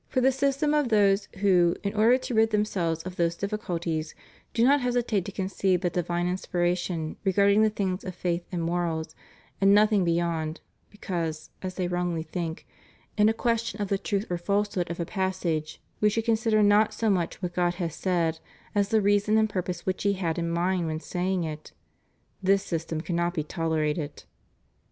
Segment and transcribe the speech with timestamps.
[0.07, 4.15] For the system of those who, in order to rid themselves of those difficulties,
[4.51, 9.13] do not hesitate to concede that divine inspiration regards the things of faith and morals,
[9.61, 10.59] and nothing beyond,
[10.89, 12.65] because (as they wrongly think)
[13.15, 16.95] in a question of the truth or falsehood of a passage we should consider not
[16.95, 18.39] so much what God has said
[18.73, 21.73] as the reason and purpose which He had in mind when sa^dng it—
[22.41, 24.23] this system cannot be tolerated.